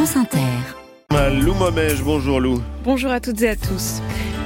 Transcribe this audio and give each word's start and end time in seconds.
France 0.00 0.16
Inter. 0.16 1.42
Lou 1.42 1.52
Momège, 1.52 2.02
bonjour 2.02 2.40
Lou. 2.40 2.62
Bonjour 2.84 3.10
à 3.10 3.20
toutes 3.20 3.42
et 3.42 3.50
à 3.50 3.54
tous. 3.54 4.00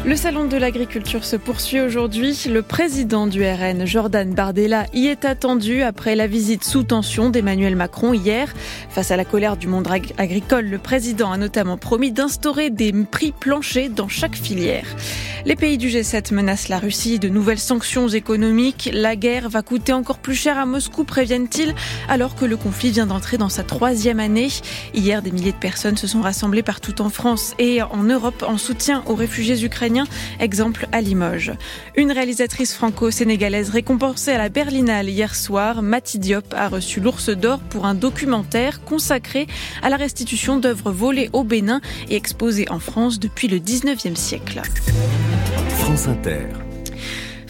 Le 0.05 0.17
salon 0.17 0.47
de 0.47 0.57
l'agriculture 0.57 1.25
se 1.25 1.37
poursuit 1.37 1.81
aujourd'hui. 1.81 2.37
Le 2.51 2.61
président 2.61 3.29
du 3.29 3.45
RN, 3.45 3.87
Jordan 3.87 4.35
Bardella, 4.35 4.87
y 4.95 5.07
est 5.07 5.25
attendu 5.25 5.83
après 5.83 6.17
la 6.17 6.27
visite 6.27 6.65
sous 6.65 6.83
tension 6.83 7.31
d'Emmanuel 7.31 7.77
Macron 7.77 8.13
hier. 8.13 8.53
Face 8.91 9.13
à 9.13 9.17
la 9.17 9.25
colère 9.25 9.57
du 9.57 9.69
monde 9.69 9.87
agricole, 10.19 10.67
le 10.67 10.79
président 10.79 11.31
a 11.31 11.37
notamment 11.37 11.79
promis 11.79 12.11
d'instaurer 12.11 12.71
des 12.71 12.93
prix 13.09 13.31
planchers 13.31 13.91
dans 13.91 14.09
chaque 14.09 14.35
filière. 14.35 14.87
Les 15.47 15.57
pays 15.57 15.77
du 15.77 15.89
G7 15.89 16.33
menacent 16.33 16.69
la 16.69 16.79
Russie 16.79 17.19
de 17.19 17.29
nouvelles 17.29 17.59
sanctions 17.59 18.09
économiques. 18.09 18.89
La 18.95 19.15
guerre 19.15 19.51
va 19.51 19.61
coûter 19.61 19.93
encore 19.93 20.17
plus 20.17 20.35
cher 20.35 20.59
à 20.59 20.65
Moscou, 20.65 21.05
préviennent-ils, 21.05 21.75
alors 22.09 22.35
que 22.35 22.47
le 22.47 22.57
conflit 22.57 22.91
vient 22.91 23.05
d'entrer 23.05 23.37
dans 23.37 23.51
sa 23.51 23.63
troisième 23.63 24.21
année. 24.21 24.49
Hier, 24.95 25.21
des 25.21 25.31
milliers 25.31 25.53
de 25.53 25.59
personnes 25.59 25.99
se 25.99 26.07
sont 26.07 26.23
rassemblées 26.23 26.63
partout 26.63 27.03
en 27.03 27.11
France 27.11 27.53
et 27.59 27.83
en 27.83 28.05
Europe 28.05 28.43
en 28.49 28.57
soutien 28.57 29.03
aux 29.05 29.15
réfugiés 29.15 29.63
ukrainiens 29.63 30.07
exemple 30.41 30.89
à 30.93 31.03
Limoges. 31.03 31.53
Une 31.95 32.11
réalisatrice 32.11 32.73
franco-sénégalaise 32.73 33.69
récompensée 33.69 34.31
à 34.31 34.39
la 34.39 34.49
Berlinale 34.49 35.11
hier 35.11 35.35
soir, 35.35 35.83
Mati 35.83 36.19
Diop, 36.19 36.55
a 36.57 36.69
reçu 36.69 37.01
l'Ours 37.01 37.29
d'Or 37.29 37.59
pour 37.59 37.85
un 37.85 37.95
documentaire 37.95 38.83
consacré 38.83 39.47
à 39.83 39.91
la 39.91 39.99
restitution 39.99 40.57
d'œuvres 40.57 40.91
volées 40.91 41.29
au 41.35 41.45
Bénin 41.45 41.83
et 42.09 42.17
exposées 42.17 42.71
en 42.71 42.79
France 42.79 43.21
depuis 43.21 43.49
le 43.49 43.59
19e 43.59 44.17
siècle. 44.17 44.63
France 45.69 46.07
Inter. 46.09 46.64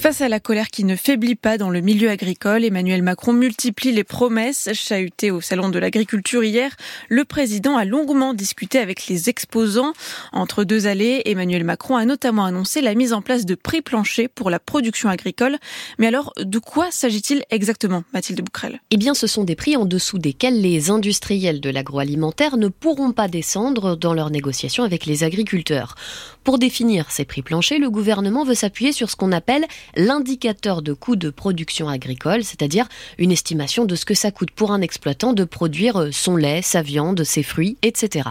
Face 0.05 0.21
à 0.21 0.29
la 0.29 0.39
colère 0.39 0.69
qui 0.69 0.85
ne 0.85 0.97
faiblit 0.97 1.35
pas 1.35 1.57
dans 1.57 1.71
le 1.71 1.81
milieu 1.81 2.11
agricole, 2.11 2.63
Emmanuel 2.63 3.03
Macron 3.03 3.33
multiplie 3.33 3.91
les 3.91 4.05
promesses. 4.05 4.69
Chahuté 4.75 5.31
au 5.31 5.41
Salon 5.41 5.71
de 5.71 5.79
l'agriculture 5.79 6.45
hier, 6.45 6.77
le 7.09 7.25
président 7.25 7.79
a 7.79 7.87
longuement 7.87 8.35
discuté 8.35 8.81
avec 8.81 9.07
les 9.07 9.31
exposants. 9.31 9.95
Entre 10.35 10.65
deux 10.65 10.87
allées, 10.87 11.23
Emmanuel 11.25 11.65
Macron 11.65 11.97
a 11.97 12.05
notamment 12.05 12.45
annoncé 12.45 12.83
la 12.83 12.95
mise 12.95 13.15
en 13.15 13.23
place 13.23 13.47
de 13.47 13.55
prix 13.55 13.81
planchers 13.81 14.29
pour 14.29 14.51
la 14.51 14.59
production 14.59 15.09
agricole. 15.09 15.57
Mais 15.99 16.09
alors, 16.09 16.35
de 16.39 16.59
quoi 16.59 16.91
s'agit-il 16.91 17.43
exactement, 17.49 18.05
Mathilde 18.13 18.43
Bouquerel? 18.43 18.83
Eh 18.91 18.99
bien, 18.99 19.15
ce 19.15 19.27
sont 19.27 19.45
des 19.45 19.57
prix 19.57 19.75
en 19.75 19.87
dessous 19.87 20.19
desquels 20.19 20.61
les 20.61 20.91
industriels 20.91 21.63
de 21.63 21.71
l'agroalimentaire 21.71 22.59
ne 22.59 22.69
pourront 22.69 23.13
pas 23.13 23.29
descendre 23.29 23.97
dans 23.97 24.13
leurs 24.13 24.29
négociations 24.29 24.85
avec 24.85 25.07
les 25.07 25.25
agriculteurs. 25.25 25.95
Pour 26.43 26.59
définir 26.59 27.11
ces 27.11 27.25
prix 27.25 27.41
planchers, 27.41 27.79
le 27.79 27.89
gouvernement 27.89 28.45
veut 28.45 28.53
s'appuyer 28.53 28.93
sur 28.93 29.09
ce 29.09 29.17
qu'on 29.17 29.33
appelle 29.33 29.65
l'indicateur 29.97 30.83
de 30.83 30.93
coût 30.93 31.17
de 31.17 31.31
production 31.31 31.89
agricole, 31.89 32.45
c'est-à-dire 32.45 32.89
une 33.19 33.33
estimation 33.33 33.85
de 33.85 33.95
ce 33.95 34.05
que 34.05 34.15
ça 34.15 34.31
coûte 34.31 34.51
pour 34.51 34.73
un 34.73 34.81
exploitant 34.81 35.33
de 35.33 35.45
produire 35.45 36.09
son 36.13 36.37
lait, 36.37 36.63
sa 36.63 36.83
viande, 36.83 37.25
ses 37.25 37.43
fruits, 37.43 37.77
etc. 37.83 38.31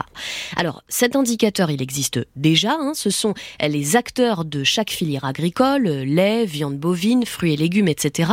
Alors, 0.56 0.84
cet 0.88 1.16
indicateur, 1.16 1.72
il 1.72 1.82
existe 1.82 2.20
déjà. 2.36 2.78
Hein, 2.80 2.94
ce 2.96 3.10
sont 3.10 3.34
les 3.62 3.96
acteurs 3.96 4.46
de 4.46 4.64
chaque 4.64 4.92
filière 4.92 5.26
agricole, 5.26 5.84
lait, 5.84 6.46
viande 6.46 6.78
bovine, 6.78 7.26
fruits 7.26 7.54
et 7.54 7.58
légumes, 7.58 7.88
etc., 7.88 8.32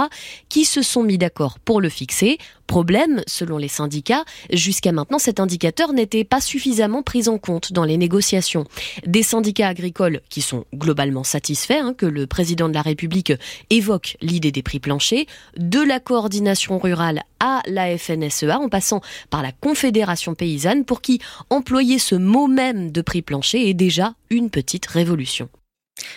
qui 0.48 0.64
se 0.64 0.82
sont 0.82 1.02
mis 1.02 1.18
d'accord 1.18 1.58
pour 1.58 1.80
le 1.80 1.88
fixer 1.88 2.38
Problème, 2.70 3.20
selon 3.26 3.58
les 3.58 3.66
syndicats, 3.66 4.24
jusqu'à 4.52 4.92
maintenant 4.92 5.18
cet 5.18 5.40
indicateur 5.40 5.92
n'était 5.92 6.22
pas 6.22 6.40
suffisamment 6.40 7.02
pris 7.02 7.28
en 7.28 7.36
compte 7.36 7.72
dans 7.72 7.82
les 7.82 7.96
négociations. 7.96 8.64
Des 9.04 9.24
syndicats 9.24 9.66
agricoles 9.66 10.20
qui 10.28 10.40
sont 10.40 10.66
globalement 10.72 11.24
satisfaits 11.24 11.80
hein, 11.82 11.94
que 11.94 12.06
le 12.06 12.28
président 12.28 12.68
de 12.68 12.74
la 12.74 12.82
République 12.82 13.32
évoque 13.70 14.16
l'idée 14.20 14.52
des 14.52 14.62
prix 14.62 14.78
planchers, 14.78 15.24
de 15.56 15.80
la 15.80 15.98
coordination 15.98 16.78
rurale 16.78 17.24
à 17.40 17.60
la 17.66 17.98
FNSEA 17.98 18.60
en 18.60 18.68
passant 18.68 19.00
par 19.30 19.42
la 19.42 19.50
Confédération 19.50 20.36
paysanne 20.36 20.84
pour 20.84 21.00
qui 21.00 21.18
employer 21.50 21.98
ce 21.98 22.14
mot 22.14 22.46
même 22.46 22.92
de 22.92 23.02
prix 23.02 23.22
plancher 23.22 23.68
est 23.68 23.74
déjà 23.74 24.14
une 24.30 24.48
petite 24.48 24.86
révolution. 24.86 25.48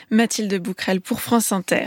Mathilde 0.10 0.62
Bouquerel 0.62 1.02
pour 1.02 1.22
France 1.22 1.52
Inter. 1.52 1.86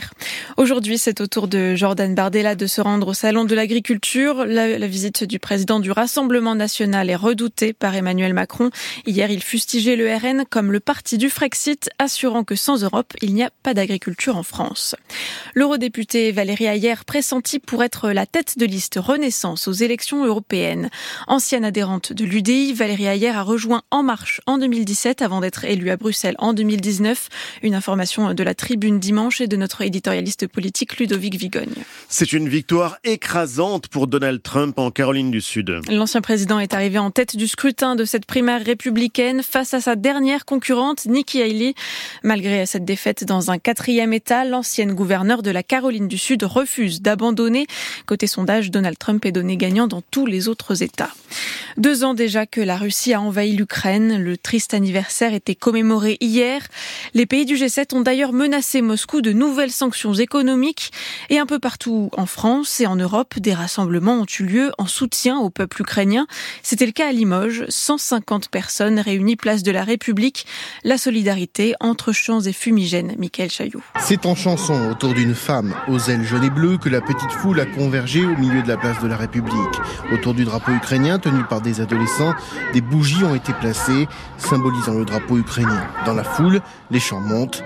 Aujourd'hui, 0.56 0.98
c'est 0.98 1.20
au 1.20 1.26
tour 1.26 1.48
de 1.48 1.74
Jordan 1.74 2.14
Bardella 2.14 2.54
de 2.54 2.66
se 2.66 2.80
rendre 2.80 3.08
au 3.08 3.14
Salon 3.14 3.44
de 3.44 3.54
l'Agriculture. 3.54 4.44
La, 4.46 4.86
visite 4.86 5.24
du 5.24 5.38
président 5.38 5.80
du 5.80 5.90
Rassemblement 5.90 6.54
national 6.54 7.10
est 7.10 7.16
redoutée 7.16 7.72
par 7.72 7.94
Emmanuel 7.94 8.34
Macron. 8.34 8.70
Hier, 9.06 9.30
il 9.30 9.42
fustigeait 9.42 9.96
le 9.96 10.14
RN 10.14 10.44
comme 10.48 10.72
le 10.72 10.80
parti 10.80 11.18
du 11.18 11.30
Frexit, 11.30 11.90
assurant 11.98 12.44
que 12.44 12.54
sans 12.54 12.82
Europe, 12.82 13.12
il 13.22 13.34
n'y 13.34 13.42
a 13.42 13.50
pas 13.62 13.74
d'agriculture 13.74 14.36
en 14.36 14.42
France. 14.42 14.94
L'eurodéputé 15.54 16.32
Valérie 16.32 16.66
Ayer, 16.66 16.94
pressentie 17.06 17.58
pour 17.58 17.82
être 17.82 18.10
la 18.10 18.26
tête 18.26 18.58
de 18.58 18.66
liste 18.66 18.98
Renaissance 18.98 19.68
aux 19.68 19.72
élections 19.72 20.24
européennes. 20.24 20.90
Ancienne 21.26 21.64
adhérente 21.64 22.12
de 22.12 22.24
l'UDI, 22.24 22.72
Valérie 22.72 23.06
Ayer 23.06 23.30
a 23.30 23.42
rejoint 23.42 23.82
En 23.90 24.02
Marche 24.02 24.40
en 24.46 24.58
2017 24.58 25.22
avant 25.22 25.40
d'être 25.40 25.64
élue 25.64 25.90
à 25.90 25.96
Bruxelles 25.96 26.36
en 26.38 26.52
2019. 26.52 27.28
Une 27.62 27.74
information 27.86 28.34
de 28.34 28.42
la 28.42 28.56
tribune 28.56 28.98
dimanche 28.98 29.40
et 29.40 29.46
de 29.46 29.56
notre 29.56 29.80
éditorialiste 29.82 30.48
politique 30.48 30.98
Ludovic 30.98 31.36
Vigogne. 31.36 31.84
C'est 32.08 32.32
une 32.32 32.48
victoire 32.48 32.98
écrasante 33.04 33.86
pour 33.86 34.08
Donald 34.08 34.42
Trump 34.42 34.76
en 34.80 34.90
Caroline 34.90 35.30
du 35.30 35.40
Sud. 35.40 35.70
L'ancien 35.88 36.20
président 36.20 36.58
est 36.58 36.74
arrivé 36.74 36.98
en 36.98 37.12
tête 37.12 37.36
du 37.36 37.46
scrutin 37.46 37.94
de 37.94 38.04
cette 38.04 38.26
primaire 38.26 38.64
républicaine 38.64 39.44
face 39.44 39.72
à 39.72 39.80
sa 39.80 39.94
dernière 39.94 40.44
concurrente, 40.44 41.06
Nikki 41.06 41.40
Haley. 41.40 41.74
Malgré 42.24 42.66
cette 42.66 42.84
défaite 42.84 43.22
dans 43.22 43.52
un 43.52 43.58
quatrième 43.58 44.12
État, 44.12 44.44
l'ancienne 44.44 44.92
gouverneure 44.92 45.42
de 45.42 45.52
la 45.52 45.62
Caroline 45.62 46.08
du 46.08 46.18
Sud 46.18 46.42
refuse 46.42 47.02
d'abandonner. 47.02 47.68
Côté 48.06 48.26
sondage, 48.26 48.72
Donald 48.72 48.98
Trump 48.98 49.24
est 49.26 49.32
donné 49.32 49.56
gagnant 49.56 49.86
dans 49.86 50.02
tous 50.10 50.26
les 50.26 50.48
autres 50.48 50.82
États. 50.82 51.12
Deux 51.76 52.02
ans 52.02 52.14
déjà 52.14 52.46
que 52.46 52.60
la 52.60 52.78
Russie 52.78 53.12
a 53.12 53.20
envahi 53.20 53.52
l'Ukraine. 53.52 54.18
Le 54.18 54.36
triste 54.36 54.74
anniversaire 54.74 55.34
était 55.34 55.54
commémoré 55.54 56.16
hier. 56.20 56.66
Les 57.14 57.26
pays 57.26 57.44
du 57.44 57.54
G7 57.54 57.65
ont 57.92 58.00
d'ailleurs 58.00 58.32
menacé 58.32 58.82
Moscou 58.82 59.20
de 59.20 59.32
nouvelles 59.32 59.70
sanctions 59.70 60.14
économiques 60.14 60.92
et 61.30 61.38
un 61.38 61.46
peu 61.46 61.58
partout 61.58 62.10
en 62.16 62.26
France 62.26 62.80
et 62.80 62.86
en 62.86 62.96
Europe, 62.96 63.38
des 63.38 63.54
rassemblements 63.54 64.20
ont 64.20 64.26
eu 64.38 64.44
lieu 64.44 64.72
en 64.78 64.86
soutien 64.86 65.38
au 65.38 65.50
peuple 65.50 65.82
ukrainien. 65.82 66.26
C'était 66.62 66.86
le 66.86 66.92
cas 66.92 67.08
à 67.08 67.12
Limoges, 67.12 67.64
150 67.68 68.48
personnes 68.48 68.98
réunies 68.98 69.36
place 69.36 69.62
de 69.62 69.70
la 69.70 69.84
République. 69.84 70.46
La 70.84 70.98
solidarité 70.98 71.74
entre 71.80 72.12
champs 72.12 72.40
et 72.40 72.52
fumigènes. 72.52 73.14
Michael 73.18 73.50
Chaillot. 73.50 73.82
C'est 74.00 74.26
en 74.26 74.34
chanson 74.34 74.90
autour 74.90 75.14
d'une 75.14 75.34
femme 75.34 75.74
aux 75.88 75.98
ailes 75.98 76.24
jaunes 76.24 76.44
et 76.44 76.50
bleues 76.50 76.78
que 76.78 76.88
la 76.88 77.00
petite 77.00 77.32
foule 77.32 77.60
a 77.60 77.66
convergé 77.66 78.24
au 78.24 78.36
milieu 78.36 78.62
de 78.62 78.68
la 78.68 78.76
place 78.76 79.00
de 79.02 79.08
la 79.08 79.16
République. 79.16 79.54
Autour 80.12 80.34
du 80.34 80.44
drapeau 80.44 80.72
ukrainien 80.72 81.18
tenu 81.18 81.42
par 81.44 81.60
des 81.60 81.80
adolescents, 81.80 82.34
des 82.72 82.80
bougies 82.80 83.24
ont 83.24 83.34
été 83.34 83.52
placées, 83.52 84.06
symbolisant 84.38 84.94
le 84.94 85.04
drapeau 85.04 85.38
ukrainien. 85.38 85.86
Dans 86.04 86.14
la 86.14 86.24
foule, 86.24 86.60
les 86.90 87.00
chants 87.00 87.20
montent 87.20 87.62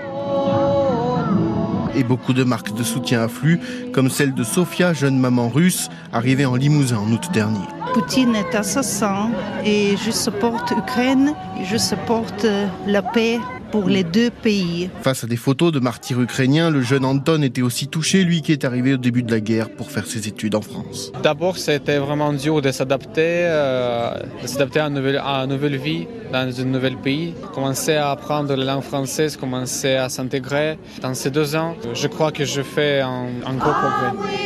et 1.95 2.03
beaucoup 2.03 2.33
de 2.33 2.43
marques 2.43 2.73
de 2.75 2.83
soutien 2.83 3.23
affluent, 3.23 3.59
comme 3.93 4.09
celle 4.09 4.33
de 4.33 4.43
Sofia, 4.43 4.93
jeune 4.93 5.19
maman 5.19 5.49
russe, 5.49 5.89
arrivée 6.13 6.45
en 6.45 6.55
Limousin 6.55 6.97
en 6.97 7.11
août 7.11 7.29
dernier. 7.33 7.65
Poutine 7.93 8.35
est 8.35 8.55
assassin 8.55 9.29
et 9.65 9.95
je 9.97 10.11
supporte 10.11 10.71
l'Ukraine, 10.71 11.33
je 11.63 11.77
supporte 11.77 12.45
la 12.87 13.01
paix 13.01 13.39
pour 13.71 13.87
les 13.87 14.03
deux 14.03 14.29
pays. 14.29 14.89
Face 15.01 15.23
à 15.23 15.27
des 15.27 15.37
photos 15.37 15.71
de 15.71 15.79
martyrs 15.79 16.21
ukrainiens, 16.21 16.69
le 16.69 16.81
jeune 16.81 17.05
Anton 17.05 17.41
était 17.41 17.61
aussi 17.61 17.87
touché, 17.87 18.23
lui 18.23 18.41
qui 18.41 18.51
est 18.51 18.65
arrivé 18.65 18.93
au 18.93 18.97
début 18.97 19.23
de 19.23 19.31
la 19.31 19.39
guerre 19.39 19.69
pour 19.69 19.89
faire 19.89 20.05
ses 20.05 20.27
études 20.27 20.55
en 20.55 20.61
France. 20.61 21.11
D'abord, 21.23 21.57
c'était 21.57 21.97
vraiment 21.97 22.33
dur 22.33 22.61
de 22.61 22.71
s'adapter, 22.71 23.45
euh, 23.45 24.13
de 24.41 24.47
s'adapter 24.47 24.79
à, 24.81 24.87
une 24.87 24.95
nouvelle, 24.95 25.21
à 25.23 25.43
une 25.43 25.49
nouvelle 25.51 25.77
vie 25.77 26.07
dans 26.31 26.61
un 26.61 26.65
nouvel 26.65 26.97
pays. 26.97 27.33
Commencer 27.53 27.95
à 27.95 28.11
apprendre 28.11 28.55
la 28.55 28.65
langue 28.65 28.83
française, 28.83 29.37
commencer 29.37 29.95
à 29.95 30.09
s'intégrer. 30.09 30.77
Dans 31.01 31.13
ces 31.13 31.31
deux 31.31 31.55
ans, 31.55 31.75
je 31.93 32.07
crois 32.07 32.31
que 32.31 32.45
je 32.45 32.61
fais 32.61 32.99
un, 33.01 33.27
un 33.45 33.55
gros 33.55 33.71
progrès. 33.71 34.41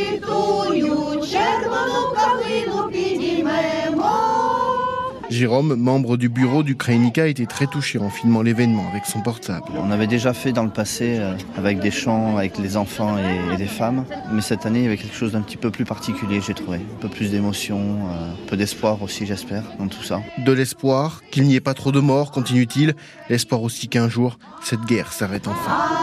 Jérôme, 5.30 5.76
membre 5.76 6.18
du 6.18 6.30
bureau 6.30 6.62
du 6.62 6.78
a 7.18 7.28
été 7.28 7.46
très 7.48 7.66
touché 7.66 7.98
en 7.98 8.10
filmant 8.10 8.42
l'événement 8.42 8.88
avec 8.90 9.06
son 9.06 9.22
portable. 9.22 9.66
On 9.76 9.90
avait 9.90 10.08
déjà 10.08 10.34
fait 10.34 10.52
dans 10.52 10.64
le 10.64 10.70
passé 10.70 11.18
euh, 11.18 11.34
avec 11.58 11.80
des 11.80 11.92
chants, 11.92 12.38
avec 12.38 12.58
les 12.58 12.78
enfants 12.78 13.18
et, 13.18 13.58
des 13.58 13.66
femmes, 13.66 14.06
mais 14.32 14.42
cette 14.42 14.66
année 14.66 14.80
il 14.80 14.84
y 14.84 14.88
avait 14.88 14.98
quelque 14.98 15.16
chose 15.16 15.32
d'un 15.32 15.42
petit 15.42 15.58
peu 15.58 15.72
plus 15.72 15.86
particulier, 15.86 16.42
j'ai 16.46 16.54
trouvé. 16.54 16.78
Un 16.78 17.02
peu 17.02 17.10
plus 17.10 17.32
d'émotion, 17.32 17.80
euh, 17.80 18.34
un 18.34 18.48
peu 18.48 18.58
d'espoir 18.58 19.02
aussi, 19.02 19.26
j'espère, 19.26 19.64
dans 19.80 19.88
tout 19.88 20.04
ça. 20.04 20.22
De 20.46 20.52
l'espoir, 20.52 21.22
qu'il 21.32 21.44
n'y 21.44 21.56
ait 21.56 21.62
pas 21.62 21.74
trop 21.74 21.92
de 21.92 22.00
morts, 22.00 22.32
continue-t-il. 22.32 22.96
L'espoir 23.30 23.64
aussi 23.64 23.88
qu'un 23.88 24.10
jour, 24.10 24.38
cette 24.62 24.82
guerre 24.82 25.12
s'arrête 25.12 25.48
enfin. 25.48 25.96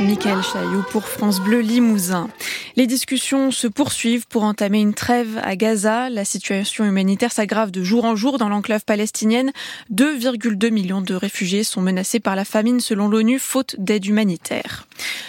Michael 0.00 0.42
Chailloux 0.42 0.84
pour 0.90 1.06
France 1.08 1.40
Bleu 1.40 1.60
Limousin. 1.60 2.28
Les 2.76 2.86
discussions 2.86 3.50
se 3.50 3.66
poursuivent 3.66 4.26
pour 4.26 4.44
entamer 4.44 4.80
une 4.80 4.94
trêve 4.94 5.40
à 5.42 5.56
Gaza. 5.56 6.08
La 6.08 6.24
situation 6.24 6.84
humanitaire 6.84 7.32
s'aggrave 7.32 7.70
de 7.70 7.82
jour 7.82 8.04
en 8.04 8.16
jour 8.16 8.38
dans 8.38 8.48
l'enclave 8.60 8.84
palestinienne. 8.84 9.52
2,2 9.90 10.70
millions 10.70 11.00
de 11.00 11.14
réfugiés 11.14 11.64
sont 11.64 11.80
menacés 11.80 12.20
par 12.20 12.36
la 12.36 12.44
famine 12.44 12.78
selon 12.80 13.08
l'ONU, 13.08 13.38
faute 13.38 13.74
d'aide 13.78 14.04
humanitaire. 14.04 14.86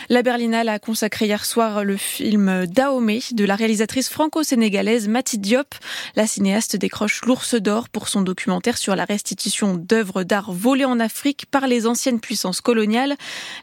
La 0.09 0.23
Berlinale 0.23 0.69
a 0.69 0.79
consacré 0.79 1.25
hier 1.25 1.45
soir 1.45 1.83
le 1.83 1.97
film 1.97 2.65
Dahomey 2.65 3.21
de 3.31 3.45
la 3.45 3.55
réalisatrice 3.55 4.09
franco-sénégalaise 4.09 5.07
Mati 5.07 5.37
Diop. 5.37 5.75
La 6.15 6.27
cinéaste 6.27 6.75
décroche 6.75 7.21
l'ours 7.25 7.55
d'or 7.55 7.89
pour 7.89 8.07
son 8.07 8.21
documentaire 8.21 8.77
sur 8.77 8.95
la 8.95 9.05
restitution 9.05 9.75
d'œuvres 9.75 10.23
d'art 10.23 10.51
volées 10.51 10.85
en 10.85 10.99
Afrique 10.99 11.45
par 11.49 11.67
les 11.67 11.87
anciennes 11.87 12.19
puissances 12.19 12.61
coloniales. 12.61 13.15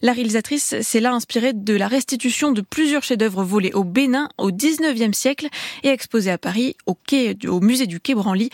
La 0.03 0.13
réalisatrice 0.13 0.81
s'est 0.81 1.01
là 1.01 1.13
inspirée 1.13 1.53
de 1.53 1.75
la 1.75 1.89
restitution 1.89 2.53
de 2.53 2.61
plusieurs 2.61 3.03
chefs-d'œuvre 3.03 3.45
volés 3.45 3.73
au 3.73 3.85
Bénin 3.85 4.29
au 4.39 4.51
19e 4.51 5.13
siècle 5.13 5.49
et 5.83 5.89
exposés 5.89 6.31
à 6.31 6.39
Paris 6.39 6.77
au, 6.87 6.97
musée 7.61 7.87
du 7.87 8.01
Quai 8.01 8.15
Branly. 8.15 8.51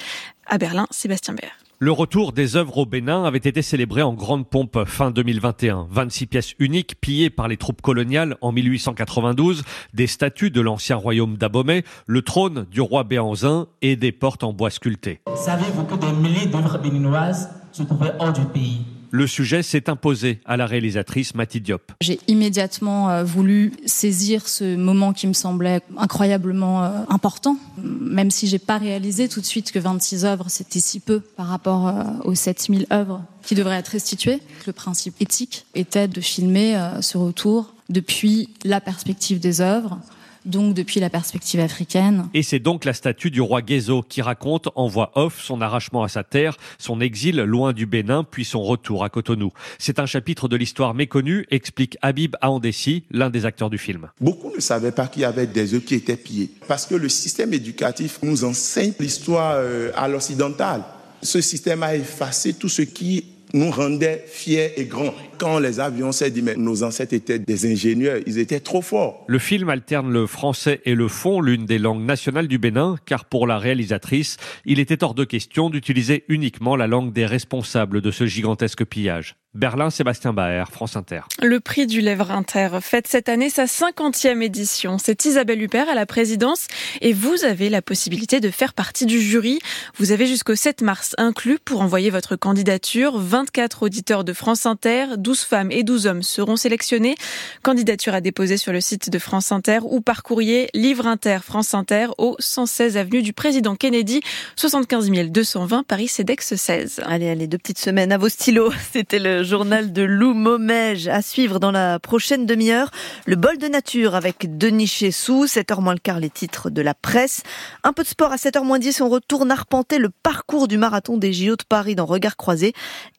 À 0.47 0.59
Berlin, 0.59 0.87
Sébastien 0.91 1.35
Baird. 1.35 1.64
Le 1.81 1.91
retour 1.91 2.33
des 2.33 2.55
œuvres 2.55 2.79
au 2.79 2.87
Bénin 2.87 3.25
avait 3.25 3.39
été 3.39 3.61
célébré 3.61 4.01
en 4.01 4.15
grande 4.15 4.49
pompe 4.49 4.85
fin 4.87 5.11
2021. 5.11 5.89
26 5.91 6.27
pièces 6.27 6.55
uniques 6.61 6.95
pillées 7.01 7.31
par 7.31 7.49
les 7.49 7.57
troupes 7.57 7.83
coloniales 7.83 8.37
en 8.43 8.53
1892, 8.53 9.65
des 9.93 10.07
statues 10.07 10.53
de 10.53 10.61
l'ancien 10.61 10.95
royaume 10.95 11.37
d'Abomey, 11.37 11.83
le 12.07 12.23
trône 12.23 12.67
du 12.71 12.81
roi 12.81 13.03
Béanzin 13.03 13.67
et 13.83 13.97
des 13.97 14.13
portes 14.13 14.45
en 14.45 14.53
bois 14.53 14.71
sculptées. 14.71 15.21
Savez-vous 15.35 15.85
que 15.85 15.97
des 15.97 16.13
milliers 16.13 16.47
d'œuvres 16.47 16.79
béninoises 16.79 17.51
se 17.73 17.83
trouvaient 17.83 18.15
hors 18.21 18.33
du 18.33 18.45
pays? 18.45 18.83
Le 19.15 19.29
sujet 19.29 19.63
s'est 19.63 19.89
imposé 19.89 20.41
à 20.45 20.57
la 20.57 20.67
réalisatrice 20.67 21.37
Mati 21.37 21.61
Diop. 21.61 21.93
J'ai 22.01 22.19
immédiatement 22.27 23.11
euh, 23.11 23.23
voulu 23.23 23.73
saisir 23.87 24.49
ce 24.49 24.75
moment 24.75 25.13
qui 25.13 25.29
me 25.29 25.33
semblait 25.33 25.83
incroyablement 25.97 26.83
euh, 26.83 26.89
important, 27.09 27.57
même 27.79 28.33
si 28.33 28.49
j'ai 28.49 28.59
pas 28.59 28.77
réalisé 28.77 29.29
tout 29.29 29.41
de 29.41 29.47
suite 29.47 29.71
que 29.71 29.79
26 29.79 30.25
œuvres 30.25 30.47
c'était 30.49 30.81
si 30.81 30.99
peu 30.99 31.21
par 31.21 31.47
rapport 31.47 31.87
euh, 31.87 32.03
aux 32.25 32.35
7000 32.35 32.89
œuvres 32.93 33.23
qui 33.45 33.55
devraient 33.55 33.77
être 33.77 33.89
restituées. 33.89 34.41
Le 34.67 34.73
principe 34.73 35.15
éthique 35.21 35.65
était 35.77 36.09
de 36.09 36.21
filmer 36.21 36.77
ce 37.01 37.17
retour 37.17 37.73
depuis 37.91 38.49
la 38.65 38.81
perspective 38.81 39.39
des 39.39 39.61
œuvres, 39.61 40.01
donc 40.45 40.75
depuis 40.75 41.01
la 41.01 41.11
perspective 41.11 41.61
africaine. 41.61 42.29
Et 42.35 42.43
c'est 42.43 42.59
donc 42.59 42.85
la 42.85 42.93
statue 42.93 43.31
du 43.31 43.41
roi 43.41 43.63
Guézo 43.63 44.03
qui 44.03 44.23
raconte 44.23 44.69
en 44.75 44.89
voix 44.89 45.13
off 45.15 45.43
son 45.43 45.61
arrachement 45.61 46.03
à 46.03 46.09
sa 46.09 46.25
terre, 46.25 46.57
son 46.79 47.01
exil 47.01 47.37
loin 47.37 47.73
du 47.73 47.87
Bénin, 47.87 48.25
puis 48.25 48.45
son 48.45 48.63
retour 48.63 49.05
à 49.05 49.09
Cotonou. 49.09 49.53
C'est 49.79 49.99
un 49.99 50.07
chapitre 50.07 50.49
de 50.49 50.57
l'histoire 50.57 50.95
méconnue, 50.95 51.47
explique 51.51 51.97
Habib 52.03 52.37
Aondessi, 52.41 53.05
l'un 53.11 53.31
des 53.31 53.47
acteurs 53.47 53.71
du 53.71 53.79
film. 53.79 54.09
Beaucoup 54.21 54.53
ne 54.55 54.61
savaient 54.61 54.93
pas 54.93 55.07
qu'il 55.07 55.23
y 55.23 55.27
avait 55.27 55.47
des 55.47 55.75
œufs 55.75 55.85
qui 55.85 55.95
étaient 55.95 56.17
pillés, 56.17 56.51
parce 56.69 56.87
que 56.87 56.95
le 56.95 57.09
système 57.09 57.53
éducatif 57.53 58.19
nous 58.23 58.45
enseigne 58.45 58.93
l'histoire 59.01 59.55
euh, 59.57 59.91
à 59.97 60.09
l'occidental. 60.09 60.85
Ce 61.23 61.41
système 61.41 61.83
a 61.83 61.95
effacé 61.97 62.53
tout 62.55 62.69
ce 62.69 62.83
qui 62.83 63.25
nous 63.55 63.71
rendait 63.71 64.25
fiers 64.27 64.79
et 64.79 64.85
grands. 64.85 65.15
Quand 65.39 65.59
les 65.59 65.81
avions 65.81 66.13
s'est 66.13 66.31
dit, 66.31 66.43
mais 66.43 66.57
nos 66.57 66.83
ancêtres 66.83 67.15
étaient 67.15 67.39
des 67.39 67.73
ingénieurs, 67.73 68.19
ils 68.27 68.39
étaient 68.39 68.61
trop 68.61 68.83
forts. 68.83 69.25
Le 69.29 69.39
film 69.39 69.71
alterne 69.71 70.13
le 70.13 70.27
français 70.27 70.81
et 70.85 70.95
le 70.95 71.09
fond, 71.09 71.41
l'une 71.41 71.65
des 71.65 71.79
langues 71.79 72.05
nationales 72.05 72.49
du 72.49 72.59
Bénin, 72.59 72.97
car 73.07 73.25
pour 73.25 73.47
la 73.47 73.59
réalisatrice, 73.59 74.37
il 74.65 74.81
était 74.81 75.03
hors 75.03 75.15
de 75.15 75.25
question 75.25 75.71
d'utiliser 75.71 76.25
uniquement 76.29 76.77
la 76.77 76.87
langue 76.87 77.13
des 77.13 77.27
responsables 77.27 78.01
de 78.01 78.11
ce 78.11 78.27
gigantesque 78.27 78.85
pillage. 78.85 79.37
Berlin, 79.55 79.89
Sébastien 79.89 80.33
Baer, 80.33 80.65
France 80.73 80.97
Inter. 80.97 81.21
Le 81.41 81.61
prix 81.61 81.87
du 81.87 82.01
Lèvre 82.01 82.33
Inter 82.33 82.71
fête 82.81 83.07
cette 83.07 83.29
année 83.29 83.51
sa 83.51 83.67
50e 83.67 84.43
édition. 84.43 84.99
C'est 84.99 85.27
Isabelle 85.27 85.63
Huppert 85.63 85.89
à 85.89 85.95
la 85.95 86.07
présidence 86.07 86.67
et 87.01 87.13
vous 87.13 87.45
avez 87.45 87.71
la 87.71 87.81
possibilité 87.81 88.41
de 88.41 88.51
faire 88.51 88.73
partie 88.73 89.07
du 89.07 89.21
jury. 89.21 89.61
Vous 89.97 90.11
avez 90.11 90.27
jusqu'au 90.27 90.57
7 90.57 90.83
mars 90.83 91.15
inclus 91.19 91.61
pour 91.65 91.83
envoyer 91.83 92.11
votre 92.11 92.35
candidature. 92.35 93.17
24 93.17 93.85
auditeurs 93.85 94.25
de 94.25 94.33
France 94.33 94.67
Inter, 94.67 95.07
12 95.19 95.41
femmes 95.43 95.71
et 95.71 95.85
12 95.85 96.09
hommes 96.09 96.23
seront 96.25 96.57
sélectionnés. 96.57 97.15
Candidature 97.63 98.15
à 98.15 98.21
déposer 98.21 98.57
sur 98.57 98.73
le 98.73 98.81
site 98.81 99.09
de 99.09 99.19
France 99.21 99.53
Inter 99.53 99.79
ou 99.85 100.01
par 100.01 100.25
courrier 100.25 100.69
Livre 100.75 101.07
Inter 101.07 101.39
France 101.45 101.75
Inter 101.75 102.09
au 102.19 102.35
116 102.41 102.97
avenue 102.97 103.23
du 103.23 103.33
Président 103.33 103.77
Kennedy, 103.77 104.21
75 104.57 105.11
220 105.31 105.85
Paris 105.85 106.09
CEDEX 106.09 106.57
16. 106.57 107.03
Allez, 107.07 107.29
allez, 107.29 107.47
deux 107.47 107.59
petites 107.59 107.79
semaines 107.79 108.11
à 108.11 108.19
vos 108.19 108.29
stylos. 108.29 108.73
C'était 108.93 109.21
le 109.21 109.44
journal 109.45 109.93
de 109.93 110.03
Lou 110.03 110.35
Momège 110.35 111.09
à 111.09 111.23
suivre 111.23 111.61
dans 111.61 111.71
la 111.71 111.99
prochaine 111.99 112.47
demi-heure. 112.47 112.91
Le 113.27 113.37
bol 113.37 113.59
de 113.59 113.69
nature 113.69 114.15
avec 114.15 114.59
Denis 114.59 114.87
Chessou, 114.87 115.45
7h 115.45 115.81
moins 115.81 115.93
le 115.93 116.01
quart, 116.01 116.19
les 116.19 116.31
titres 116.31 116.71
de 116.71 116.83
la 116.83 116.95
presse. 116.95 117.43
Un 117.85 117.93
peu 117.93 118.03
de 118.03 118.09
sport 118.09 118.33
à 118.33 118.37
7h 118.37 118.65
moins 118.65 118.79
10, 118.79 119.01
on 119.03 119.09
retourne 119.09 119.51
arpenter 119.51 119.99
le 119.99 120.11
parcours 120.11 120.67
du 120.67 120.79
marathon 120.79 121.17
des 121.17 121.33
JO 121.33 121.57
de 121.57 121.65
Paris 121.69 121.95
dans 121.95 122.07
Regard 122.07 122.37
croisé 122.37 122.73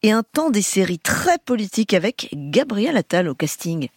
et 0.03 0.11
un 0.11 0.23
temps 0.23 0.49
des 0.49 0.61
séries 0.61 0.99
très 0.99 1.37
politiques 1.37 1.93
avec 1.93 2.29
Gabriel 2.33 2.97
Attal 2.97 3.29
au 3.29 3.35
casting. 3.35 3.87